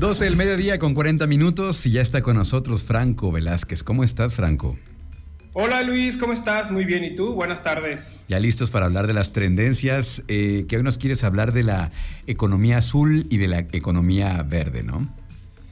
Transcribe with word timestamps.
12 0.00 0.24
del 0.24 0.36
mediodía 0.36 0.78
con 0.78 0.94
40 0.94 1.26
minutos 1.26 1.84
y 1.84 1.90
ya 1.90 2.00
está 2.00 2.22
con 2.22 2.34
nosotros 2.34 2.84
Franco 2.84 3.30
Velázquez. 3.30 3.82
¿Cómo 3.82 4.02
estás, 4.02 4.34
Franco? 4.34 4.78
Hola 5.52 5.82
Luis, 5.82 6.16
¿cómo 6.16 6.32
estás? 6.32 6.70
Muy 6.70 6.86
bien, 6.86 7.04
¿y 7.04 7.14
tú? 7.14 7.34
Buenas 7.34 7.62
tardes. 7.62 8.20
Ya 8.26 8.38
listos 8.38 8.70
para 8.70 8.86
hablar 8.86 9.06
de 9.06 9.12
las 9.12 9.34
tendencias, 9.34 10.22
eh, 10.26 10.64
que 10.66 10.78
hoy 10.78 10.82
nos 10.82 10.96
quieres 10.96 11.22
hablar 11.22 11.52
de 11.52 11.64
la 11.64 11.90
economía 12.26 12.78
azul 12.78 13.26
y 13.28 13.36
de 13.36 13.48
la 13.48 13.58
economía 13.58 14.42
verde, 14.42 14.82
¿no? 14.82 15.06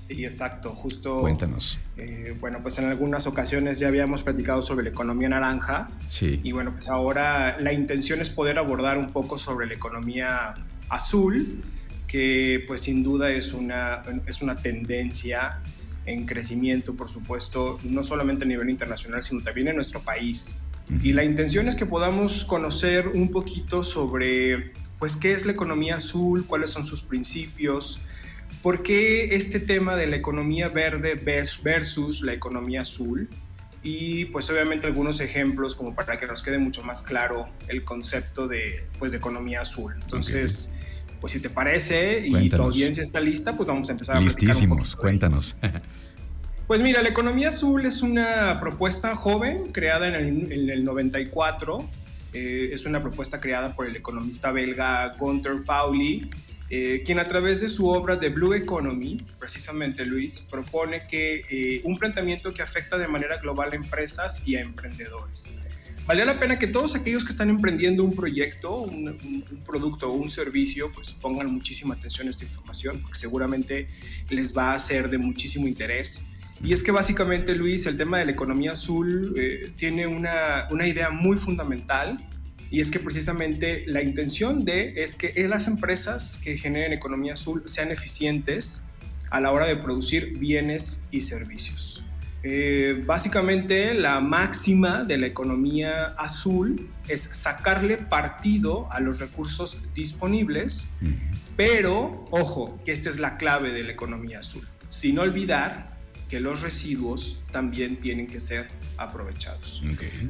Sí, 0.09 0.27
exacto, 0.27 0.72
justo. 0.72 1.16
Cuéntanos. 1.20 1.79
Eh, 1.96 2.36
bueno, 2.38 2.58
pues 2.60 2.79
en 2.79 2.84
algunas 2.84 3.26
ocasiones 3.26 3.79
ya 3.79 3.88
habíamos 3.88 4.24
platicado 4.24 4.60
sobre 4.60 4.84
la 4.84 4.90
economía 4.90 5.30
naranja. 5.30 5.90
Sí. 6.10 6.42
Y 6.45 6.52
bueno, 6.52 6.72
pues 6.74 6.90
ahora 6.90 7.58
la 7.60 7.72
intención 7.72 8.20
es 8.20 8.29
poder 8.29 8.58
abordar 8.58 8.98
un 8.98 9.08
poco 9.08 9.38
sobre 9.38 9.66
la 9.66 9.72
economía 9.72 10.52
azul, 10.90 11.62
que 12.09 12.64
pues 12.66 12.80
sin 12.80 13.04
duda 13.04 13.30
es 13.30 13.52
una, 13.52 14.02
es 14.27 14.42
una 14.42 14.56
tendencia 14.56 15.60
en 16.06 16.24
crecimiento, 16.24 16.96
por 16.96 17.10
supuesto, 17.10 17.78
no 17.84 18.02
solamente 18.02 18.45
a 18.45 18.48
nivel 18.48 18.70
internacional, 18.70 19.23
sino 19.23 19.42
también 19.42 19.69
en 19.69 19.77
nuestro 19.77 20.00
país. 20.00 20.62
Y 21.02 21.12
la 21.12 21.23
intención 21.23 21.69
es 21.69 21.74
que 21.74 21.84
podamos 21.84 22.47
conocer 22.47 23.09
un 23.09 23.30
poquito 23.30 23.84
sobre, 23.84 24.73
pues, 24.98 25.16
qué 25.16 25.33
es 25.33 25.45
la 25.45 25.52
economía 25.52 25.97
azul, 25.97 26.47
cuáles 26.47 26.70
son 26.70 26.86
sus 26.86 27.02
principios, 27.02 28.00
por 28.62 28.83
qué 28.83 29.34
este 29.34 29.61
tema 29.61 29.97
de 29.97 30.06
la 30.06 30.16
economía 30.16 30.69
verde 30.69 31.14
versus 31.62 32.22
la 32.22 32.33
economía 32.33 32.80
azul, 32.80 33.28
y 33.83 34.25
pues 34.27 34.48
obviamente 34.50 34.86
algunos 34.86 35.20
ejemplos 35.20 35.75
como 35.75 35.95
para 35.95 36.16
que 36.19 36.27
nos 36.27 36.42
quede 36.42 36.59
mucho 36.59 36.83
más 36.83 37.02
claro 37.02 37.47
el 37.69 37.84
concepto 37.84 38.48
de, 38.48 38.86
pues, 38.98 39.12
de 39.12 39.19
economía 39.19 39.61
azul. 39.61 39.95
Entonces... 40.00 40.77
Pues 41.20 41.32
si 41.32 41.40
te 41.40 41.50
parece 41.50 42.22
y 42.24 42.48
tu 42.48 42.62
audiencia 42.62 43.02
está 43.02 43.20
lista, 43.20 43.56
pues 43.56 43.66
vamos 43.66 43.88
a 43.88 43.92
empezar 43.92 44.16
a 44.16 44.20
Listísimos, 44.20 44.96
cuéntanos. 44.96 45.56
Pues 46.69 46.83
mira, 46.83 47.00
la 47.00 47.08
economía 47.08 47.48
azul 47.48 47.86
es 47.86 48.02
una 48.02 48.60
propuesta 48.60 49.16
joven 49.16 49.72
creada 49.72 50.06
en 50.06 50.52
el, 50.52 50.84
94. 50.84 51.78
Eh, 52.34 52.69
es 52.75 52.84
una 52.84 53.00
propuesta 53.00 53.41
creada 53.41 53.75
por 53.75 53.86
el 53.86 53.97
economista 53.97 54.52
belga 54.52 55.14
Gunther 55.19 55.62
Pauli, 55.64 56.28
eh, 56.69 57.02
quien 57.06 57.19
a 57.20 57.25
través 57.25 57.62
de 57.62 57.70
su 57.70 57.88
obra 57.88 58.20
The 58.20 58.28
Blue 58.28 58.53
Economy, 58.53 59.16
precisamente 59.38 60.05
Luis, 60.05 60.41
propone 60.41 61.06
que 61.06 61.42
eh, 61.48 61.80
un 61.84 61.97
planteamiento 61.97 62.53
que 62.53 62.60
afecta 62.60 62.98
de 62.98 63.08
manera 63.08 63.38
global 63.38 63.72
a 63.72 63.77
empresas 63.77 64.47
y 64.47 64.56
a 64.56 64.60
emprendedores. 64.60 65.60
Vale 66.09 66.25
la 66.25 66.41
pena 66.41 66.59
que 66.59 66.67
todos 66.67 66.95
aquellos 66.95 67.23
que 67.23 67.33
están 67.33 67.51
emprendiendo 67.51 68.03
un 68.03 68.17
proyecto, 68.17 68.78
un, 68.78 69.09
un, 69.09 69.45
producto 69.62 70.09
o 70.09 70.15
un 70.15 70.31
servicio, 70.31 70.91
pues 70.91 71.12
pongan 71.12 71.53
muchísima 71.53 71.97
atención 71.97 72.28
a 72.28 72.31
esta 72.31 72.45
información, 72.45 72.98
porque 73.03 73.19
seguramente 73.19 73.89
les 74.31 74.56
va 74.56 74.73
a 74.73 74.78
ser 74.78 75.11
de 75.11 75.19
muchísimo 75.19 75.69
interés. 75.69 76.31
Y 76.65 76.73
es 76.73 76.83
que 76.83 76.92
básicamente, 76.92 77.55
Luis, 77.55 77.84
el 77.84 77.98
tema 77.98 78.17
de 78.20 78.25
la 78.25 78.33
economía 78.33 78.73
azul 78.73 79.34
eh, 79.37 79.70
tiene 79.77 80.06
una, 80.06 80.67
una, 80.70 80.89
idea 80.89 81.11
muy 81.11 81.37
fundamental 81.37 82.17
y 82.70 82.81
es 82.81 82.91
que 82.91 83.00
precisamente 83.00 83.84
la 83.87 84.03
intención 84.03 84.65
de 84.65 85.03
es 85.03 85.15
que 85.15 85.47
las 85.47 85.69
empresas 85.69 86.41
que 86.43 86.56
generen 86.56 86.95
economía 86.95 87.34
azul 87.34 87.65
sean 87.67 87.91
eficientes 87.91 88.87
a 89.28 89.41
la 89.41 89.53
hora 89.53 89.67
de 89.67 89.77
producir 89.77 90.39
bienes 90.39 91.06
y 91.11 91.20
servicios. 91.20 92.08
Eh, 92.42 93.03
básicamente 93.05 93.94
la 93.94 94.20
máxima 94.20 95.03
de 95.03 95.19
la 95.19 95.27
economía 95.27 96.14
azul 96.17 96.89
es 97.08 97.20
sacarle 97.20 97.98
partido 97.98 98.89
a 98.92 99.00
los 99.00 99.19
recursos 99.19 99.78
disponibles, 99.94 100.91
pero 101.56 102.25
ojo, 102.31 102.78
que 102.84 102.92
esta 102.92 103.09
es 103.09 103.19
la 103.19 103.36
clave 103.39 103.72
de 103.72 103.83
la 103.83 103.92
economía 103.92 104.39
azul, 104.39 104.66
sin 104.89 105.19
olvidar 105.19 105.98
que 106.28 106.41
los 106.41 106.61
residuos 106.61 107.41
también 107.50 107.97
tienen 107.97 108.27
que 108.27 108.39
ser 108.39 108.69
aprovechados. 108.98 109.83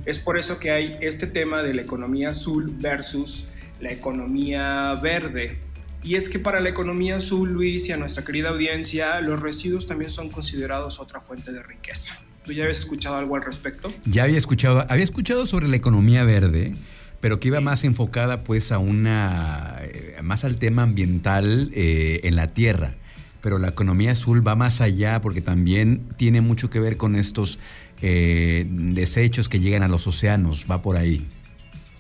Es 0.07 0.19
por 0.19 0.39
eso 0.39 0.59
que 0.59 0.71
hay 0.71 0.93
este 1.01 1.27
tema 1.27 1.63
de 1.63 1.75
la 1.75 1.83
economía 1.83 2.31
azul 2.31 2.73
versus 2.79 3.49
la 3.81 3.93
economía 3.93 4.95
verde. 5.03 5.59
Y 6.09 6.17
es 6.17 6.31
que 6.31 6.39
para 6.39 6.61
la 6.61 6.71
economía 6.71 7.17
azul, 7.17 7.53
Luis, 7.53 7.87
y 7.91 7.93
a 7.93 7.99
nuestra 7.99 8.25
querida 8.25 8.49
audiencia, 8.49 9.21
los 9.21 9.43
residuos 9.43 9.87
también 9.87 10.11
son 10.11 10.31
considerados 10.31 11.01
otra 11.01 11.21
fuente 11.21 11.53
de 11.53 11.63
riqueza. 11.63 12.19
¿Tú 12.47 12.53
ya 12.53 12.63
habías 12.63 12.79
escuchado 12.79 13.17
algo 13.17 13.37
al 13.37 13.43
respecto? 13.43 13.93
Ya 14.07 14.23
había 14.23 14.39
escuchado, 14.39 14.87
había 14.89 15.05
escuchado 15.05 15.45
sobre 15.45 15.69
la 15.69 15.77
economía 15.77 16.25
verde, 16.25 16.75
pero 17.21 17.39
que 17.41 17.49
iba 17.49 17.61
más 17.61 17.85
enfocada 17.85 18.43
pues 18.43 18.73
a 18.73 18.79
una, 18.79 19.77
eh, 19.83 20.17
más 20.23 20.45
al 20.45 20.57
tema 20.57 20.85
ambiental 20.85 21.71
eh, 21.75 22.21
en 22.25 22.37
la 22.37 22.55
tierra 22.55 22.95
pero 23.41 23.59
la 23.59 23.69
economía 23.69 24.11
azul 24.11 24.47
va 24.47 24.57
más 24.57 24.81
allá 24.81 25.21
porque 25.21 25.41
también 25.41 26.03
tiene 26.17 26.41
mucho 26.41 26.71
que 26.71 26.81
ver 26.81 26.97
con 26.97 27.15
estos 27.15 27.61
eh, 28.03 28.67
desechos 28.69 29.49
que 29.49 29.61
llegan 29.61 29.85
a 29.85 29.89
los 29.89 30.09
océanos, 30.09 30.67
va 30.69 30.83
por 30.83 30.97
ahí. 30.97 31.25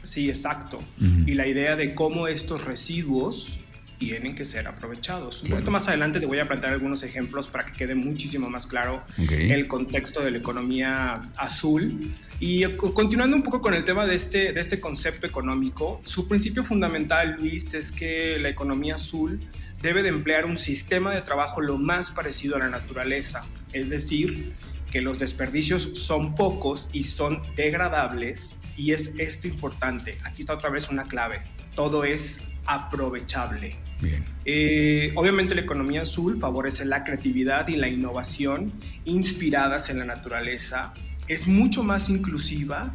Sí, 0.02 0.28
exacto. 0.28 0.78
Y 0.98 1.34
la 1.34 1.46
idea 1.46 1.76
de 1.76 1.94
cómo 1.94 2.26
estos 2.26 2.64
residuos 2.64 3.60
tienen 3.98 4.34
que 4.34 4.44
ser 4.44 4.68
aprovechados. 4.68 5.42
Un 5.42 5.50
poquito 5.50 5.70
más 5.70 5.88
adelante 5.88 6.20
te 6.20 6.26
voy 6.26 6.38
a 6.38 6.46
plantear 6.46 6.72
algunos 6.72 7.02
ejemplos 7.02 7.48
para 7.48 7.66
que 7.66 7.72
quede 7.72 7.94
muchísimo 7.94 8.48
más 8.48 8.66
claro 8.66 9.02
el 9.28 9.66
contexto 9.66 10.24
de 10.24 10.30
la 10.30 10.38
economía 10.38 11.20
azul. 11.36 12.12
Y 12.40 12.64
continuando 12.76 13.36
un 13.36 13.42
poco 13.42 13.60
con 13.60 13.74
el 13.74 13.84
tema 13.84 14.06
de 14.06 14.14
este, 14.14 14.52
de 14.52 14.60
este 14.60 14.80
concepto 14.80 15.26
económico, 15.26 16.00
su 16.04 16.28
principio 16.28 16.64
fundamental, 16.64 17.36
Luis, 17.40 17.74
es 17.74 17.90
que 17.90 18.38
la 18.38 18.48
economía 18.48 18.94
azul 18.94 19.40
debe 19.82 20.02
de 20.02 20.10
emplear 20.10 20.46
un 20.46 20.58
sistema 20.58 21.12
de 21.14 21.20
trabajo 21.20 21.60
lo 21.60 21.78
más 21.78 22.10
parecido 22.10 22.56
a 22.56 22.60
la 22.60 22.68
naturaleza, 22.68 23.44
es 23.72 23.90
decir, 23.90 24.52
que 24.90 25.02
los 25.02 25.18
desperdicios 25.18 25.82
son 25.82 26.34
pocos 26.34 26.88
y 26.92 27.02
son 27.02 27.42
degradables 27.56 28.60
y 28.76 28.92
es 28.92 29.14
esto 29.18 29.48
importante. 29.48 30.16
Aquí 30.24 30.42
está 30.42 30.54
otra 30.54 30.70
vez 30.70 30.88
una 30.88 31.02
clave. 31.02 31.40
Todo 31.74 32.04
es 32.04 32.47
aprovechable. 32.68 33.74
Bien. 34.00 34.24
Eh, 34.44 35.12
obviamente 35.16 35.54
la 35.54 35.62
economía 35.62 36.02
azul 36.02 36.38
favorece 36.38 36.84
la 36.84 37.02
creatividad 37.02 37.66
y 37.68 37.76
la 37.76 37.88
innovación 37.88 38.72
inspiradas 39.04 39.90
en 39.90 39.98
la 39.98 40.04
naturaleza. 40.04 40.92
Es 41.26 41.48
mucho 41.48 41.82
más 41.82 42.08
inclusiva 42.08 42.94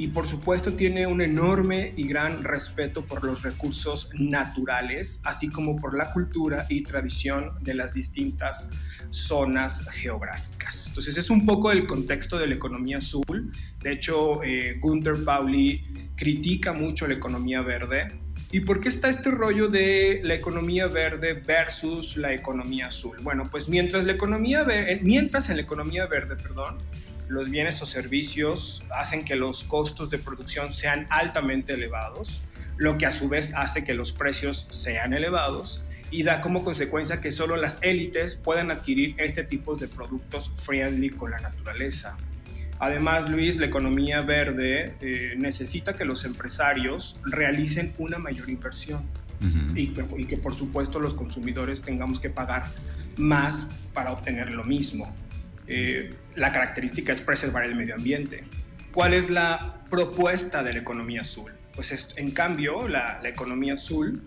y 0.00 0.08
por 0.08 0.26
supuesto 0.26 0.72
tiene 0.72 1.06
un 1.06 1.20
enorme 1.20 1.92
y 1.94 2.08
gran 2.08 2.42
respeto 2.42 3.04
por 3.04 3.22
los 3.22 3.42
recursos 3.42 4.08
naturales, 4.14 5.20
así 5.24 5.50
como 5.50 5.76
por 5.76 5.94
la 5.94 6.10
cultura 6.14 6.64
y 6.70 6.82
tradición 6.82 7.52
de 7.60 7.74
las 7.74 7.92
distintas 7.92 8.70
zonas 9.10 9.86
geográficas. 9.90 10.86
Entonces 10.88 11.18
es 11.18 11.28
un 11.28 11.44
poco 11.44 11.70
el 11.70 11.86
contexto 11.86 12.38
de 12.38 12.48
la 12.48 12.54
economía 12.54 12.96
azul. 12.96 13.52
De 13.78 13.92
hecho, 13.92 14.42
eh, 14.42 14.78
Gunther 14.80 15.22
Pauli 15.22 15.82
critica 16.16 16.72
mucho 16.72 17.06
la 17.06 17.12
economía 17.12 17.60
verde. 17.60 18.08
¿Y 18.52 18.60
por 18.60 18.80
qué 18.80 18.88
está 18.88 19.08
este 19.08 19.30
rollo 19.30 19.68
de 19.68 20.22
la 20.24 20.34
economía 20.34 20.88
verde 20.88 21.34
versus 21.34 22.16
la 22.16 22.32
economía 22.32 22.88
azul? 22.88 23.16
Bueno, 23.22 23.44
pues 23.48 23.68
mientras, 23.68 24.04
la 24.04 24.12
economía 24.12 24.66
mientras 25.02 25.50
en 25.50 25.56
la 25.56 25.62
economía 25.62 26.06
verde, 26.06 26.34
perdón, 26.34 26.78
los 27.28 27.48
bienes 27.48 27.80
o 27.80 27.86
servicios 27.86 28.82
hacen 28.90 29.24
que 29.24 29.36
los 29.36 29.62
costos 29.62 30.10
de 30.10 30.18
producción 30.18 30.72
sean 30.72 31.06
altamente 31.10 31.74
elevados, 31.74 32.42
lo 32.76 32.98
que 32.98 33.06
a 33.06 33.12
su 33.12 33.28
vez 33.28 33.54
hace 33.54 33.84
que 33.84 33.94
los 33.94 34.10
precios 34.10 34.66
sean 34.72 35.14
elevados 35.14 35.84
y 36.10 36.24
da 36.24 36.40
como 36.40 36.64
consecuencia 36.64 37.20
que 37.20 37.30
solo 37.30 37.54
las 37.54 37.78
élites 37.82 38.34
puedan 38.34 38.72
adquirir 38.72 39.14
este 39.18 39.44
tipo 39.44 39.76
de 39.76 39.86
productos 39.86 40.50
friendly 40.56 41.10
con 41.10 41.30
la 41.30 41.38
naturaleza. 41.38 42.16
Además, 42.80 43.28
Luis, 43.28 43.58
la 43.58 43.66
economía 43.66 44.22
verde 44.22 44.94
eh, 45.00 45.34
necesita 45.36 45.92
que 45.92 46.04
los 46.04 46.24
empresarios 46.24 47.20
realicen 47.24 47.94
una 47.98 48.18
mayor 48.18 48.48
inversión 48.50 49.04
y, 49.74 49.92
y 50.18 50.24
que 50.26 50.36
por 50.36 50.54
supuesto 50.54 51.00
los 51.00 51.14
consumidores 51.14 51.80
tengamos 51.80 52.20
que 52.20 52.28
pagar 52.28 52.64
más 53.16 53.68
para 53.94 54.12
obtener 54.12 54.52
lo 54.52 54.64
mismo. 54.64 55.14
Eh, 55.66 56.10
la 56.34 56.52
característica 56.52 57.12
es 57.12 57.20
preservar 57.20 57.64
el 57.64 57.76
medio 57.76 57.94
ambiente. 57.94 58.42
¿Cuál 58.92 59.14
es 59.14 59.30
la 59.30 59.84
propuesta 59.88 60.64
de 60.64 60.72
la 60.72 60.80
economía 60.80 61.20
azul? 61.20 61.52
Pues 61.76 62.12
en 62.16 62.32
cambio, 62.32 62.88
la, 62.88 63.20
economía 63.24 63.74
azul 63.74 64.20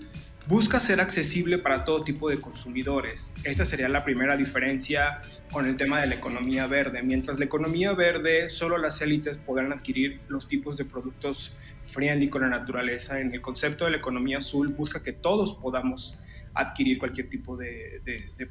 busca 0.48 0.80
ser 0.80 1.00
accesible 1.02 1.58
para 1.58 1.86
todo 1.86 2.02
tipo 2.02 2.30
de 2.30 2.40
consumidores. 2.40 3.34
Esta 3.44 3.66
sería 3.66 3.90
la 3.90 4.04
primera 4.04 4.36
diferencia 4.36 5.22
con 5.52 5.66
el 5.66 5.76
tema 5.76 6.02
de 6.02 6.08
la 6.08 6.16
economía 6.16 6.68
verde. 6.68 7.02
Mientras 7.02 7.40
la 7.40 7.46
economía 7.46 7.94
verde, 7.94 8.50
solo 8.50 8.78
las 8.78 9.02
élites 9.02 9.38
podrán 9.38 9.72
adquirir 9.72 10.20
los 10.28 10.48
tipos 10.48 10.78
de 10.78 10.86
productos 10.86 11.56
friendly 11.86 12.30
con 12.30 12.42
la 12.42 12.50
naturaleza. 12.50 13.20
En 13.20 13.34
el 13.34 13.42
concepto 13.42 13.86
de 13.86 13.92
la 13.92 13.98
economía 13.98 14.40
azul 14.40 14.70
busca 14.70 15.02
que 15.02 15.14
todos 15.14 15.56
podamos 15.56 16.18
adquirir 16.56 17.00
cualquier 17.00 17.30
tipo 17.30 17.58
de, 17.58 18.02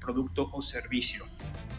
producto 0.00 0.49
o 0.53 0.62
servicio. 0.62 1.25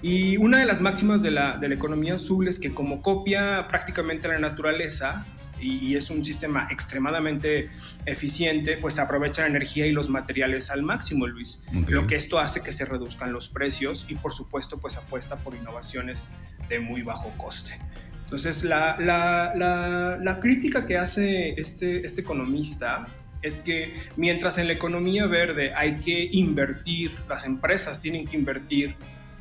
Y 0.01 0.37
una 0.37 0.59
de 0.59 0.65
las 0.65 0.81
máximas 0.81 1.21
de 1.21 1.31
la, 1.31 1.59
economía 1.61 2.15
azul 2.15 2.47
es 2.47 2.59
que 2.59 2.73
como 2.73 3.01
copia 3.01 3.67
prácticamente 3.67 4.27
la 4.27 4.39
naturaleza, 4.39 5.25
y, 5.63 5.95
es 5.95 6.09
un 6.09 6.23
sistema 6.23 6.67
extremadamente 6.69 7.69
eficiente, 8.05 8.77
pues 8.77 8.99
aprovecha 8.99 9.43
la 9.43 9.49
energía 9.49 9.85
y 9.85 9.91
los 9.91 10.09
materiales 10.09 10.69
al 10.69 10.83
máximo, 10.83 11.27
Luis. 11.27 11.63
Lo 11.87 12.07
que 12.07 12.15
esto 12.15 12.39
hace 12.39 12.61
que 12.61 12.71
se 12.71 12.85
reduzcan 12.85 13.31
los 13.31 13.47
precios 13.47 14.05
y 14.09 14.15
por 14.15 14.33
supuesto 14.33 14.79
pues 14.79 14.97
apuesta 14.97 15.37
por 15.37 15.55
innovaciones 15.55 16.35
de 16.69 16.79
muy 16.79 17.01
bajo 17.01 17.29
coste. 17.37 17.79
Entonces 18.23 18.63
la, 18.63 18.97
la, 18.99 19.53
la, 19.55 20.17
la 20.21 20.39
crítica 20.39 20.85
que 20.85 20.97
hace 20.97 21.51
este, 21.59 22.05
este 22.05 22.21
economista 22.21 23.05
es 23.43 23.59
que 23.59 23.95
mientras 24.17 24.57
en 24.57 24.67
la 24.67 24.73
economía 24.73 25.27
verde 25.27 25.73
hay 25.75 25.95
que 25.95 26.29
invertir, 26.31 27.11
las 27.29 27.45
empresas 27.45 28.01
tienen 28.01 28.25
que 28.25 28.37
invertir 28.37 28.95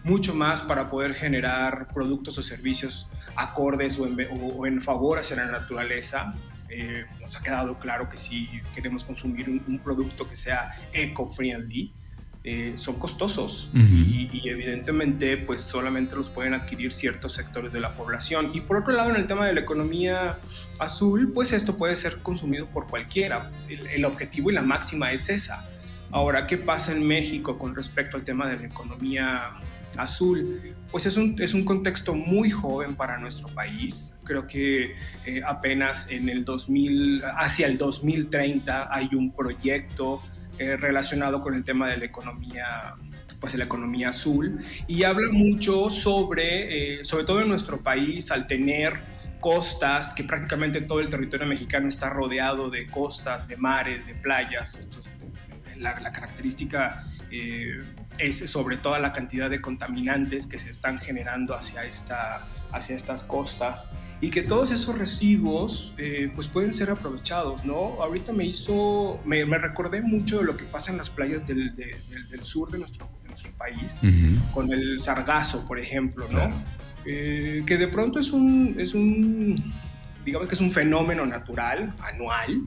mucho 0.05 0.35
más 0.35 0.63
para 0.63 0.91
poder 0.91 1.15
generar 1.15 1.89
productos 1.95 2.37
o 2.37 2.43
servicios 2.43 3.09
acordes 3.37 3.99
o 3.99 4.67
en, 4.67 4.81
favor 4.81 5.19
hacia 5.19 5.37
la 5.37 5.47
naturaleza. 5.47 6.33
Eh, 6.69 7.05
nos 7.21 7.37
ha 7.37 7.43
quedado 7.43 7.79
claro 7.79 8.09
que 8.09 8.17
si 8.17 8.49
queremos 8.75 9.05
consumir 9.05 9.49
un, 9.49 9.79
producto 9.79 10.29
que 10.29 10.37
sea 10.37 10.75
eco-friendly, 10.93 11.93
eh, 12.45 12.73
son 12.75 12.99
costosos 12.99 13.71
y, 13.73 14.29
y, 14.33 14.49
evidentemente 14.49 15.37
pues 15.37 15.61
solamente 15.61 16.17
los 16.17 16.29
pueden 16.29 16.55
adquirir 16.55 16.93
ciertos 16.93 17.35
sectores 17.35 17.73
de 17.73 17.81
la 17.81 17.95
población. 17.95 18.51
Y 18.53 18.63
por 18.63 18.79
otro 18.79 18.93
lado, 18.93 19.11
en 19.11 19.17
el 19.17 19.27
tema 19.27 19.47
de 19.47 19.55
la 19.55 19.61
economía 19.61 20.39
azul, 20.83 21.31
pues 21.33 21.53
esto 21.53 21.77
puede 21.77 21.97
ser 21.97 22.19
consumido 22.19 22.67
por 22.67 22.87
cualquiera. 22.87 23.51
El, 23.69 24.05
objetivo 24.05 24.51
y 24.51 24.55
la 24.55 24.63
máxima 24.63 25.13
es 25.13 25.29
esa. 25.29 25.65
Ahora, 26.11 26.47
¿qué 26.47 26.59
pasa 26.59 26.93
en 26.93 27.07
México 27.07 27.59
con 27.59 27.75
respecto 27.75 28.17
al 28.17 28.25
tema 28.25 28.47
de 28.47 28.59
la 28.59 28.67
economía 28.67 29.53
azul? 29.97 30.75
Pues 30.91 31.07
es 31.07 31.17
un, 31.17 31.41
es 31.41 31.55
un 31.55 31.65
contexto 31.65 32.15
muy 32.15 32.51
joven 32.51 32.95
para 32.95 33.19
nuestro 33.19 33.49
país. 33.49 34.19
Creo 34.25 34.47
que 34.47 34.97
eh, 35.27 35.43
apenas 35.47 36.11
en 36.11 36.29
el 36.29 36.45
2000, 36.45 37.23
hacia 37.37 37.67
el 37.67 37.79
2030 37.79 38.95
hay 38.95 39.09
un 39.15 39.33
proyecto 39.33 40.23
eh, 40.59 40.77
relacionado 40.77 41.43
con 41.43 41.55
el 41.55 41.65
tema 41.65 41.89
de 41.89 41.97
la 41.97 42.05
economía 42.05 42.95
pues 43.41 43.57
la 43.57 43.65
economía 43.65 44.11
azul 44.11 44.61
y 44.87 45.03
habla 45.03 45.29
mucho 45.33 45.91
sobre, 45.91 47.01
eh, 47.01 47.05
sobre 47.05 47.25
todo 47.25 47.41
en 47.41 47.49
nuestro 47.49 47.81
país, 47.81 48.31
al 48.31 48.47
tener 48.47 48.93
costas, 49.41 50.15
que 50.15 50.23
prácticamente 50.23 50.81
todo 50.81 51.01
el 51.01 51.11
territorio 51.11 51.47
mexicano 51.47 51.89
está 51.89 52.09
rodeado 52.09 52.71
de 52.71 52.87
costas, 52.87 53.49
de 53.49 53.57
mares, 53.57 54.07
de 54.07 54.15
playas. 54.15 54.89
la, 55.77 55.95
característica 55.95 57.05
eh, 57.33 57.83
es 58.19 58.39
sobre 58.51 58.77
todo 58.77 58.99
la 58.99 59.13
cantidad 59.13 59.49
de 59.49 59.61
contaminantes 59.61 60.47
que 60.47 60.59
se 60.59 60.71
están 60.71 60.99
generando 60.99 61.55
hacia, 61.55 61.85
esta, 61.85 62.47
hacia 62.71 62.95
estas 62.95 63.25
costas 63.25 63.91
y 64.21 64.31
que 64.31 64.43
todos 64.43 64.71
esos 64.71 64.97
residuos 64.99 65.95
eh, 65.99 66.31
pues 66.35 66.47
pueden 66.47 66.73
ser 66.73 66.91
aprovechados, 66.91 67.65
¿no? 67.65 68.01
Ahorita 68.01 68.33
me 68.33 68.45
hizo, 68.45 69.21
me, 69.25 69.45
recordé 69.45 70.03
mucho 70.03 70.39
de 70.39 70.45
lo 70.45 70.57
que 70.57 70.65
pasa 70.65 70.93
en 70.93 70.99
las 70.99 71.11
playas 71.11 71.47
del, 71.47 71.75
del, 71.75 72.41
sur 72.41 72.71
de 72.71 72.79
nuestro, 72.79 73.11
nuestro 73.27 73.51
país, 73.53 74.01
con 74.55 74.73
el 74.73 75.03
sargazo, 75.03 75.67
por 75.67 75.81
ejemplo, 75.81 76.29
¿no? 76.31 76.53
Eh, 77.05 77.65
que 77.67 77.79
de 77.79 77.89
pronto 77.89 78.21
es 78.21 78.31
un, 78.31 78.77
es 78.79 78.95
un, 78.95 79.57
digamos 80.25 80.49
que 80.49 80.55
es 80.55 80.61
un 80.61 80.71
fenómeno 80.71 81.27
natural, 81.27 81.93
anual, 82.01 82.59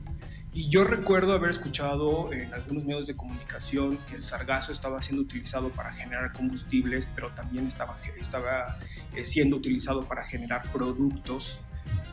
y 0.56 0.70
yo 0.70 0.84
recuerdo 0.84 1.34
haber 1.34 1.50
escuchado 1.50 2.32
en 2.32 2.54
algunos 2.54 2.82
medios 2.84 3.06
de 3.06 3.14
comunicación 3.14 3.98
que 4.08 4.16
el 4.16 4.24
sargazo 4.24 4.72
estaba 4.72 5.02
siendo 5.02 5.22
utilizado 5.22 5.68
para 5.68 5.92
generar 5.92 6.32
combustibles, 6.32 7.10
pero 7.14 7.28
también 7.28 7.66
estaba, 7.66 7.98
estaba 8.18 8.78
eh, 9.14 9.26
siendo 9.26 9.56
utilizado 9.56 10.00
para 10.00 10.24
generar 10.24 10.62
productos, 10.72 11.60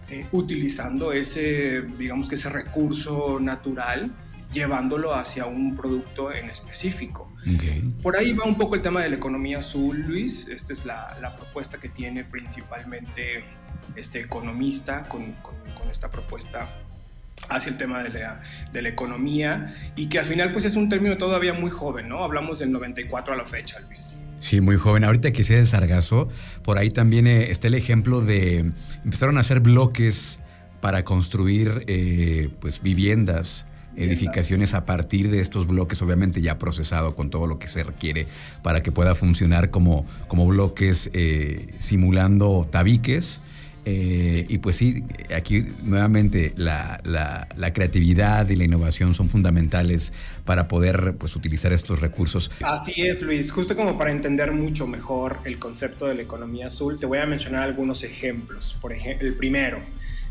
eh, 0.09 0.25
utilizando 0.33 1.13
ese, 1.13 1.83
digamos 1.97 2.27
que 2.27 2.35
ese 2.35 2.49
recurso 2.49 3.39
natural 3.39 4.11
llevándolo 4.51 5.15
hacia 5.15 5.45
un 5.45 5.75
producto 5.75 6.31
en 6.33 6.49
específico. 6.49 7.33
Por 8.03 8.17
ahí 8.17 8.33
va 8.33 8.43
un 8.43 8.57
poco 8.57 8.75
el 8.75 8.81
tema 8.81 9.01
de 9.01 9.09
la 9.09 9.15
economía 9.15 9.59
azul, 9.59 10.01
Luis. 10.01 10.49
Esta 10.49 10.73
es 10.73 10.85
la, 10.85 11.17
la 11.21 11.35
propuesta 11.35 11.79
que 11.79 11.89
tiene 11.89 12.23
principalmente 12.23 13.45
este 13.95 14.19
economista 14.19 15.03
con, 15.03 15.31
con, 15.41 15.53
esta 15.89 16.09
propuesta 16.09 16.67
hacia 17.49 17.71
el 17.71 17.77
tema 17.77 18.03
de 18.03 18.09
la, 18.09 18.41
de 18.71 18.81
la, 18.81 18.89
economía 18.89 19.75
y 19.95 20.07
que 20.07 20.19
al 20.19 20.25
final 20.25 20.51
pues 20.51 20.65
es 20.65 20.75
un 20.75 20.89
término 20.89 21.17
todavía 21.17 21.53
muy 21.53 21.69
joven, 21.69 22.09
¿no? 22.09 22.23
Hablamos 22.23 22.59
del 22.59 22.71
94 22.71 23.33
a 23.33 23.37
la 23.37 23.45
fecha, 23.45 23.79
Luis. 23.81 24.25
Sí, 24.39 24.59
muy 24.59 24.75
joven. 24.75 25.03
Ahorita 25.03 25.31
que 25.31 25.43
sea 25.43 25.57
de 25.57 25.65
Sargazo, 25.65 26.29
por 26.63 26.77
ahí 26.77 26.89
también 26.89 27.27
eh, 27.27 27.49
está 27.49 27.67
el 27.67 27.75
ejemplo 27.75 28.21
de 28.21 28.71
empezaron 29.03 29.37
a 29.37 29.41
hacer 29.41 29.61
bloques 29.61 30.39
para 30.81 31.03
construir 31.03 31.85
eh, 31.87 32.49
pues 32.59 32.81
viviendas 32.81 33.65
edificaciones 33.95 34.73
a 34.73 34.85
partir 34.85 35.29
de 35.29 35.39
estos 35.39 35.67
bloques, 35.67 36.01
obviamente 36.01 36.41
ya 36.41 36.57
procesado 36.57 37.15
con 37.15 37.29
todo 37.29 37.47
lo 37.47 37.59
que 37.59 37.67
se 37.67 37.83
requiere 37.83 38.27
para 38.61 38.81
que 38.83 38.91
pueda 38.91 39.15
funcionar 39.15 39.69
como, 39.69 40.05
como 40.27 40.47
bloques 40.47 41.09
eh, 41.13 41.67
simulando 41.79 42.67
tabiques. 42.69 43.41
Eh, 43.85 44.45
y 44.47 44.59
pues 44.59 44.77
sí, 44.77 45.03
aquí 45.35 45.65
nuevamente 45.83 46.53
la, 46.55 47.01
creatividad 47.73 48.47
y 48.49 48.55
la 48.55 48.63
innovación 48.63 49.13
son 49.13 49.29
fundamentales 49.29 50.13
para 50.45 50.67
poder 50.67 51.15
pues, 51.17 51.35
utilizar 51.35 51.73
estos 51.73 51.99
recursos. 51.99 52.51
Así 52.61 52.93
es, 52.97 53.21
Luis. 53.21 53.51
Justo 53.51 53.75
como 53.75 53.97
para 53.97 54.11
entender 54.11 54.51
mucho 54.51 54.87
mejor 54.87 55.39
el 55.43 55.59
concepto 55.59 56.05
de 56.05 56.15
la 56.15 56.21
economía 56.21 56.67
azul, 56.67 56.99
te 56.99 57.05
voy 57.05 57.17
a 57.17 57.25
mencionar 57.25 57.63
algunos 57.63 58.03
ejemplos. 58.03 58.77
Por 58.81 58.93
ejemplo, 58.93 59.27
el 59.27 59.35
primero, 59.35 59.79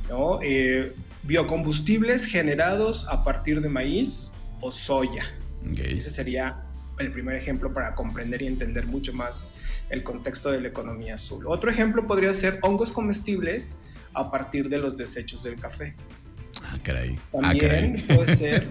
¿no? 0.08 0.40
Eh, 0.42 0.92
biocombustibles 1.24 2.24
generados 2.24 3.06
a 3.08 3.22
partir 3.22 3.60
de 3.60 3.68
maíz 3.68 4.32
o 4.60 4.72
soya. 4.72 5.24
Ese 5.76 6.10
sería 6.10 6.56
el 6.98 7.12
primer 7.12 7.36
ejemplo 7.36 7.72
para 7.72 7.94
comprender 7.94 8.42
y 8.42 8.46
entender 8.46 8.86
mucho 8.86 9.12
más 9.12 9.48
el 9.92 10.02
contexto 10.02 10.50
de 10.50 10.60
la 10.60 10.68
economía 10.68 11.14
azul. 11.14 11.46
Otro 11.46 11.70
ejemplo 11.70 12.06
podría 12.06 12.34
ser 12.34 12.58
hongos 12.62 12.90
comestibles 12.90 13.76
a 14.14 14.30
partir 14.30 14.68
de 14.68 14.78
los 14.78 14.96
desechos 14.96 15.44
del 15.44 15.56
café. 15.56 15.94
Ah, 16.64 16.78
caray. 16.82 17.18
Ah, 17.34 17.40
También 17.42 18.04
puede 18.06 18.36
ser 18.36 18.68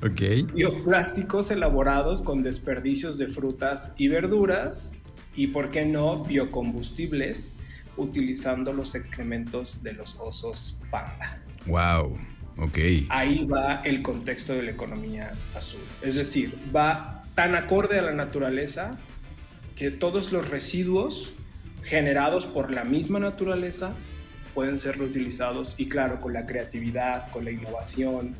bioplásticos 0.54 1.50
elaborados 1.50 2.22
con 2.22 2.42
desperdicios 2.42 3.18
de 3.18 3.28
frutas 3.28 3.94
y 3.96 4.08
verduras 4.08 4.98
y, 5.34 5.46
¿por 5.46 5.70
qué 5.70 5.84
no, 5.84 6.24
biocombustibles 6.24 7.54
utilizando 7.96 8.72
los 8.72 8.94
excrementos 8.94 9.82
de 9.82 9.92
los 9.92 10.16
osos 10.18 10.78
panda. 10.90 11.38
Wow, 11.66 12.18
ok. 12.58 12.78
Ahí 13.08 13.44
va 13.44 13.82
el 13.84 14.02
contexto 14.02 14.54
de 14.54 14.62
la 14.62 14.70
economía 14.70 15.32
azul. 15.54 15.80
Es 16.00 16.16
decir, 16.16 16.58
va 16.74 17.22
tan 17.34 17.54
acorde 17.54 17.98
a 17.98 18.02
la 18.02 18.12
naturaleza 18.12 18.98
que 19.76 19.90
todos 19.90 20.32
los 20.32 20.48
residuos 20.48 21.32
generados 21.84 22.46
por 22.46 22.70
la 22.70 22.84
misma 22.84 23.18
naturaleza 23.18 23.94
pueden 24.54 24.78
ser 24.78 24.98
reutilizados 24.98 25.74
y 25.78 25.88
claro, 25.88 26.20
con 26.20 26.32
la 26.32 26.46
creatividad, 26.46 27.30
con 27.30 27.44
la 27.44 27.50
innovación 27.50 28.34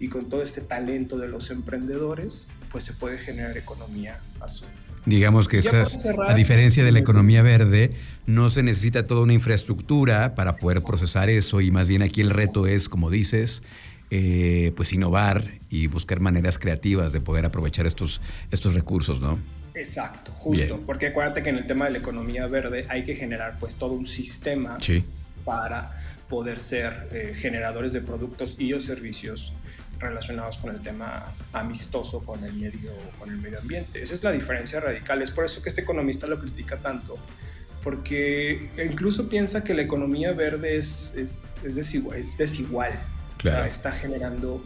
y 0.00 0.08
con 0.08 0.28
todo 0.28 0.42
este 0.42 0.60
talento 0.60 1.18
de 1.18 1.28
los 1.28 1.50
emprendedores, 1.50 2.46
pues 2.70 2.84
se 2.84 2.92
puede 2.92 3.18
generar 3.18 3.56
economía 3.56 4.20
azul. 4.40 4.68
Digamos 5.06 5.48
que 5.48 5.60
a 6.26 6.34
diferencia 6.34 6.84
de 6.84 6.92
la 6.92 6.98
economía 6.98 7.42
verde, 7.42 7.94
no 8.26 8.50
se 8.50 8.62
necesita 8.62 9.06
toda 9.06 9.22
una 9.22 9.32
infraestructura 9.32 10.34
para 10.34 10.56
poder 10.56 10.82
procesar 10.82 11.30
eso 11.30 11.60
y 11.60 11.70
más 11.70 11.88
bien 11.88 12.02
aquí 12.02 12.20
el 12.20 12.30
reto 12.30 12.66
es, 12.66 12.88
como 12.88 13.08
dices, 13.10 13.62
eh, 14.10 14.72
pues 14.76 14.92
innovar 14.92 15.50
y 15.70 15.86
buscar 15.86 16.20
maneras 16.20 16.58
creativas 16.58 17.12
de 17.12 17.20
poder 17.20 17.46
aprovechar 17.46 17.86
estos, 17.86 18.20
estos 18.50 18.74
recursos, 18.74 19.20
¿no? 19.20 19.38
Exacto, 19.78 20.32
justo, 20.38 20.80
porque 20.84 21.08
acuérdate 21.08 21.42
que 21.42 21.50
en 21.50 21.58
el 21.58 21.66
tema 21.66 21.84
de 21.86 21.92
la 21.92 21.98
economía 21.98 22.46
verde 22.46 22.84
hay 22.88 23.04
que 23.04 23.14
generar 23.14 23.58
pues 23.58 23.76
todo 23.76 23.92
un 23.92 24.06
sistema 24.06 24.76
para 25.44 25.90
poder 26.28 26.58
ser 26.58 27.08
eh, 27.12 27.32
generadores 27.34 27.92
de 27.92 28.00
productos 28.00 28.56
y 28.58 28.72
o 28.72 28.80
servicios 28.80 29.52
relacionados 29.98 30.58
con 30.58 30.74
el 30.74 30.80
tema 30.80 31.24
amistoso 31.52 32.20
con 32.20 32.44
el 32.44 32.52
medio 32.54 32.92
con 33.18 33.30
el 33.30 33.38
medio 33.38 33.58
ambiente. 33.58 34.02
Esa 34.02 34.14
es 34.14 34.22
la 34.22 34.32
diferencia 34.32 34.80
radical. 34.80 35.22
Es 35.22 35.30
por 35.30 35.44
eso 35.44 35.62
que 35.62 35.68
este 35.68 35.80
economista 35.80 36.26
lo 36.26 36.38
critica 36.40 36.76
tanto, 36.76 37.16
porque 37.82 38.70
incluso 38.84 39.28
piensa 39.28 39.64
que 39.64 39.74
la 39.74 39.82
economía 39.82 40.32
verde 40.32 40.76
es, 40.76 41.14
es, 41.16 41.54
es 41.64 41.74
desigual. 41.74 42.18
Es 42.18 42.36
desigual. 42.36 42.92
Claro. 43.38 43.66
está 43.66 43.92
generando 43.92 44.60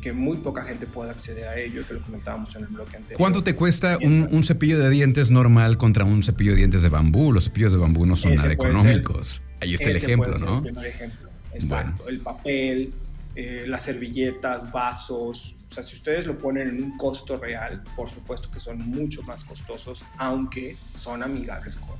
que 0.00 0.12
muy 0.12 0.36
poca 0.38 0.62
gente 0.62 0.86
pueda 0.86 1.10
acceder 1.10 1.48
a 1.48 1.58
ello, 1.58 1.86
que 1.86 1.94
lo 1.94 2.00
comentábamos 2.00 2.54
en 2.56 2.62
el 2.62 2.68
bloque 2.68 2.96
anterior. 2.96 3.18
¿Cuánto 3.18 3.42
te 3.42 3.54
cuesta 3.54 3.98
un, 4.00 4.44
cepillo 4.44 4.78
de 4.78 4.90
dientes 4.90 5.30
normal 5.30 5.76
contra 5.78 6.04
un 6.04 6.22
cepillo 6.22 6.52
de 6.52 6.58
dientes 6.58 6.82
de 6.82 6.88
bambú? 6.88 7.32
Los 7.32 7.44
cepillos 7.44 7.72
de 7.72 7.78
bambú 7.78 8.06
no 8.06 8.16
son 8.16 8.34
nada 8.34 8.52
económicos. 8.52 9.42
Ahí 9.60 9.74
está 9.74 9.90
el 9.90 9.96
ejemplo, 9.96 10.38
¿no? 10.38 10.64
El 10.64 10.86
ejemplo. 10.86 11.28
Exacto. 11.52 12.08
El 12.08 12.20
papel, 12.20 12.92
eh, 13.34 13.64
las 13.66 13.82
servilletas, 13.82 14.70
vasos, 14.70 15.55
O 15.68 15.74
sea, 15.74 15.82
si 15.82 15.96
ustedes 15.96 16.26
lo 16.26 16.38
ponen 16.38 16.68
en 16.68 16.82
un 16.82 16.96
costo 16.96 17.36
real, 17.38 17.82
por 17.96 18.10
supuesto 18.10 18.50
que 18.50 18.60
son 18.60 18.78
mucho 18.78 19.22
más 19.22 19.44
costosos, 19.44 20.04
aunque 20.16 20.76
son 20.94 21.22
amigables 21.22 21.76
con, 21.76 21.98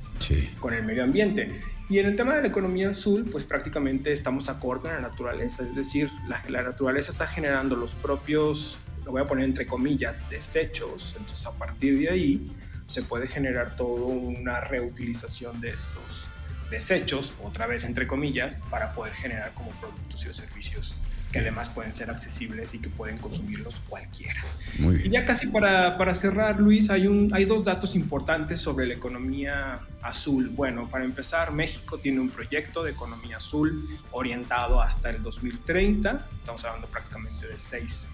con 0.59 0.73
el 0.73 0.83
medio 0.83 1.03
ambiente. 1.03 1.61
Y 1.89 1.99
en 1.99 2.07
el 2.07 2.15
tema 2.15 2.35
de 2.35 2.41
la 2.41 2.47
economía 2.47 2.89
azul, 2.89 3.27
pues 3.31 3.43
prácticamente 3.43 4.11
estamos 4.11 4.49
acorde 4.49 4.89
a 4.89 4.95
la 4.95 5.01
naturaleza, 5.01 5.63
es 5.63 5.75
decir, 5.75 6.09
la, 6.27 6.41
la 6.49 6.63
naturaleza 6.63 7.11
está 7.11 7.27
generando 7.27 7.75
los 7.75 7.93
propios, 7.95 8.77
lo 9.05 9.11
voy 9.11 9.21
a 9.21 9.25
poner 9.25 9.45
entre 9.45 9.65
comillas, 9.65 10.29
desechos, 10.29 11.15
entonces 11.17 11.45
a 11.45 11.53
partir 11.53 11.97
de 11.99 12.09
ahí 12.09 12.45
se 12.85 13.03
puede 13.03 13.27
generar 13.27 13.75
toda 13.75 14.05
una 14.05 14.61
reutilización 14.61 15.59
de 15.61 15.69
estos 15.69 16.27
desechos, 16.69 17.33
otra 17.43 17.67
vez 17.67 17.83
entre 17.83 18.07
comillas, 18.07 18.61
para 18.69 18.89
poder 18.89 19.13
generar 19.13 19.53
como 19.53 19.69
productos 19.71 20.25
y 20.25 20.33
servicios 20.33 20.97
que 21.31 21.39
además 21.39 21.69
pueden 21.69 21.93
ser 21.93 22.09
accesibles 22.09 22.73
y 22.73 22.79
que 22.79 22.89
pueden 22.89 23.17
consumirlos 23.17 23.75
cualquiera. 23.87 24.41
Muy 24.79 24.95
bien. 24.95 25.07
Y 25.07 25.09
ya 25.11 25.25
casi 25.25 25.47
para, 25.47 25.97
para, 25.97 26.15
cerrar, 26.15 26.59
Luis, 26.59 26.89
hay, 26.89 27.07
un, 27.07 27.33
hay 27.33 27.45
dos 27.45 27.65
datos 27.65 27.95
importantes 27.95 28.61
sobre 28.61 28.87
la 28.87 28.93
economía 28.93 29.79
azul. 30.01 30.49
Bueno, 30.49 30.87
para 30.87 31.03
empezar, 31.03 31.51
México 31.51 31.97
tiene 31.97 32.19
un 32.19 32.29
proyecto 32.29 32.83
de 32.83 32.91
economía 32.91 33.37
azul 33.37 33.87
orientado 34.11 34.81
hasta 34.81 35.09
el 35.09 35.21
2030. 35.21 36.27
Estamos 36.39 36.63
hablando 36.63 36.87
prácticamente 36.87 37.47
de 37.47 37.59
seis, 37.59 38.07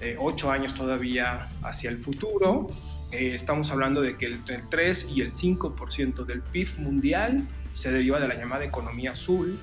eh, 0.00 0.16
ocho 0.18 0.50
años 0.50 0.74
todavía 0.74 1.48
hacia 1.62 1.90
el 1.90 1.98
futuro. 1.98 2.68
Eh, 3.12 3.34
estamos 3.34 3.70
hablando 3.70 4.02
de 4.02 4.16
que 4.16 4.26
el, 4.26 4.40
el 4.48 4.68
3 4.68 5.10
y 5.14 5.20
el 5.20 5.32
5% 5.32 6.26
del 6.26 6.42
PIB 6.42 6.78
mundial 6.78 7.46
se 7.72 7.92
deriva 7.92 8.18
de 8.18 8.26
la 8.26 8.34
llamada 8.34 8.64
economía 8.64 9.12
azul 9.12 9.58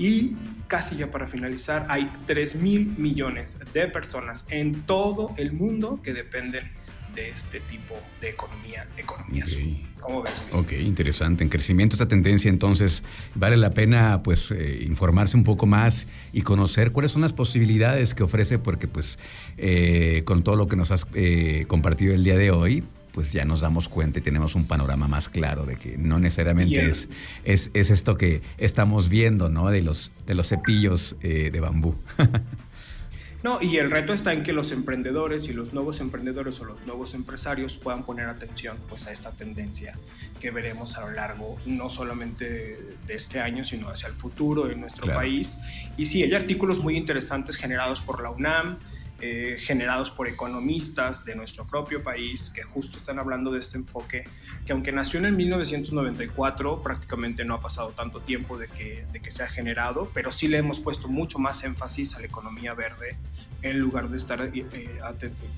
y 0.00 0.34
casi 0.66 0.96
ya 0.96 1.10
para 1.10 1.28
finalizar, 1.28 1.84
hay 1.90 2.10
3 2.26 2.54
mil 2.56 2.90
millones 2.96 3.58
de 3.74 3.86
personas 3.86 4.46
en 4.48 4.72
todo 4.82 5.34
el 5.36 5.52
mundo 5.52 6.00
que 6.02 6.14
dependen 6.14 6.70
de 7.14 7.28
este 7.28 7.60
tipo 7.60 7.98
de 8.22 8.30
economía, 8.30 8.86
economía 8.96 9.44
azul. 9.44 9.78
¿Cómo 10.00 10.22
ves? 10.22 10.40
Ok, 10.52 10.72
interesante. 10.72 11.44
En 11.44 11.50
crecimiento 11.50 11.96
esta 11.96 12.08
tendencia, 12.08 12.48
entonces 12.48 13.02
vale 13.34 13.58
la 13.58 13.74
pena 13.74 14.22
pues 14.22 14.50
eh, 14.52 14.84
informarse 14.86 15.36
un 15.36 15.44
poco 15.44 15.66
más 15.66 16.06
y 16.32 16.40
conocer 16.40 16.92
cuáles 16.92 17.10
son 17.10 17.20
las 17.20 17.34
posibilidades 17.34 18.14
que 18.14 18.22
ofrece, 18.22 18.58
porque 18.58 18.88
pues 18.88 19.18
eh, 19.58 20.22
con 20.24 20.42
todo 20.42 20.56
lo 20.56 20.66
que 20.66 20.76
nos 20.76 20.92
has 20.92 21.06
eh, 21.12 21.66
compartido 21.68 22.14
el 22.14 22.24
día 22.24 22.36
de 22.36 22.52
hoy, 22.52 22.84
pues 23.12 23.32
ya 23.32 23.44
nos 23.44 23.60
damos 23.60 23.88
cuenta 23.88 24.18
y 24.18 24.22
tenemos 24.22 24.54
un 24.54 24.66
panorama 24.66 25.08
más 25.08 25.28
claro 25.28 25.66
de 25.66 25.76
que 25.76 25.98
no 25.98 26.18
necesariamente 26.18 26.84
es, 26.84 27.08
es, 27.44 27.70
es, 27.74 27.90
esto 27.90 28.16
que 28.16 28.42
estamos 28.58 29.08
viendo, 29.08 29.48
¿no? 29.48 29.70
De 29.70 29.82
los, 29.82 30.12
de 30.26 30.34
los 30.34 30.48
cepillos 30.48 31.16
eh, 31.20 31.50
de 31.50 31.60
bambú. 31.60 31.96
no, 33.42 33.60
y 33.62 33.76
el 33.78 33.90
reto 33.90 34.12
está 34.12 34.32
en 34.32 34.42
que 34.42 34.52
los 34.52 34.72
emprendedores 34.72 35.48
y 35.48 35.52
los 35.52 35.72
nuevos 35.72 36.00
emprendedores 36.00 36.60
o 36.60 36.64
los 36.64 36.86
nuevos 36.86 37.14
empresarios 37.14 37.76
puedan 37.76 38.04
poner 38.04 38.28
atención 38.28 38.76
pues 38.88 39.06
a 39.06 39.12
esta 39.12 39.30
tendencia 39.30 39.94
que 40.40 40.50
veremos 40.50 40.96
a 40.96 41.02
lo 41.02 41.10
largo 41.10 41.58
no 41.66 41.90
solamente 41.90 42.76
de 43.06 43.14
este 43.14 43.40
año, 43.40 43.64
sino 43.64 43.88
hacia 43.88 44.08
el 44.08 44.14
futuro 44.14 44.66
de 44.66 44.76
nuestro 44.76 45.12
país. 45.12 45.58
Y 45.96 46.06
sí, 46.06 46.22
hay 46.22 46.34
artículos 46.34 46.78
muy 46.78 46.96
interesantes 46.96 47.56
generados 47.56 48.00
por 48.00 48.22
la 48.22 48.30
UNAM, 48.30 48.78
eh, 49.20 49.56
generados 49.60 50.10
por 50.10 50.28
economistas 50.28 51.24
de 51.24 51.34
nuestro 51.34 51.66
propio 51.66 52.02
país 52.02 52.50
que 52.54 52.62
justo 52.62 52.98
están 52.98 53.18
hablando 53.18 53.50
de 53.50 53.60
este 53.60 53.78
enfoque, 53.78 54.24
que 54.66 54.72
aunque 54.72 54.92
nació 54.92 55.18
en 55.18 55.26
el 55.26 55.36
1994, 55.36 56.82
prácticamente 56.82 57.44
no 57.44 57.54
ha 57.54 57.60
pasado 57.60 57.90
tanto 57.90 58.20
tiempo 58.20 58.58
de 58.58 58.68
que, 58.68 59.06
de 59.12 59.20
que 59.20 59.30
se 59.30 59.42
ha 59.42 59.48
generado, 59.48 60.10
pero 60.14 60.30
sí 60.30 60.48
le 60.48 60.58
hemos 60.58 60.80
puesto 60.80 61.08
mucho 61.08 61.38
más 61.38 61.64
énfasis 61.64 62.14
a 62.14 62.20
la 62.20 62.26
economía 62.26 62.74
verde 62.74 63.16
en 63.62 63.78
lugar 63.78 64.08
de 64.08 64.16
estar 64.16 64.40
eh, 64.42 64.66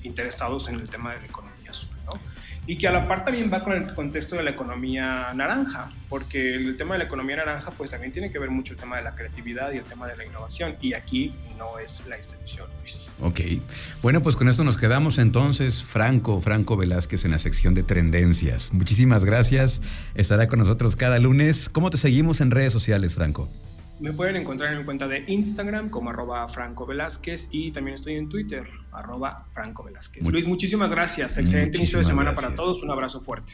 interesados 0.03 0.67
en 0.67 0.75
el 0.75 0.89
tema 0.89 1.13
de 1.13 1.19
la 1.21 1.25
economía 1.25 1.71
azul. 1.71 1.92
Y 2.65 2.77
que 2.77 2.87
a 2.87 2.91
la 2.91 3.07
par 3.07 3.25
también 3.25 3.51
va 3.51 3.63
con 3.63 3.73
el 3.73 3.93
contexto 3.93 4.37
de 4.37 4.43
la 4.43 4.51
economía 4.51 5.33
naranja, 5.35 5.89
porque 6.07 6.55
el 6.55 6.77
tema 6.77 6.93
de 6.93 6.99
la 6.99 7.05
economía 7.05 7.35
naranja 7.37 7.71
pues 7.71 7.91
también 7.91 8.13
tiene 8.13 8.31
que 8.31 8.39
ver 8.39 8.49
mucho 8.49 8.73
el 8.73 8.79
tema 8.79 8.97
de 8.97 9.03
la 9.03 9.15
creatividad 9.15 9.73
y 9.73 9.77
el 9.77 9.83
tema 9.83 10.07
de 10.07 10.15
la 10.15 10.25
innovación, 10.25 10.75
y 10.79 10.93
aquí 10.93 11.33
no 11.57 11.77
es 11.79 12.05
la 12.07 12.15
excepción, 12.15 12.67
Luis. 12.79 13.11
Ok, 13.21 13.41
bueno 14.01 14.21
pues 14.21 14.35
con 14.35 14.47
esto 14.47 14.63
nos 14.63 14.77
quedamos 14.77 15.17
entonces, 15.17 15.83
Franco, 15.83 16.39
Franco 16.39 16.77
Velázquez 16.77 17.25
en 17.25 17.31
la 17.31 17.39
sección 17.39 17.73
de 17.73 17.83
tendencias. 17.83 18.71
Muchísimas 18.71 19.25
gracias, 19.25 19.81
estará 20.15 20.47
con 20.47 20.59
nosotros 20.59 20.95
cada 20.95 21.19
lunes. 21.19 21.67
¿Cómo 21.67 21.89
te 21.89 21.97
seguimos 21.97 22.39
en 22.39 22.51
redes 22.51 22.71
sociales, 22.71 23.15
Franco? 23.15 23.49
Me 24.03 24.11
pueden 24.11 24.35
encontrar 24.35 24.73
en 24.73 24.79
mi 24.79 24.83
cuenta 24.83 25.07
de 25.07 25.23
Instagram 25.27 25.89
como 25.89 26.09
arroba 26.09 26.45
Franco 26.49 26.85
Velázquez 26.85 27.47
y 27.51 27.71
también 27.71 27.95
estoy 27.95 28.15
en 28.15 28.27
Twitter, 28.27 28.67
arroba 28.91 29.45
Franco 29.53 29.81
Velázquez. 29.81 30.29
Luis, 30.29 30.45
muchísimas 30.45 30.91
gracias. 30.91 31.37
Excelente 31.37 31.77
inicio 31.77 31.99
de 31.99 32.03
semana 32.03 32.35
para 32.35 32.53
todos. 32.53 32.83
Un 32.83 32.91
abrazo 32.91 33.21
fuerte. 33.21 33.51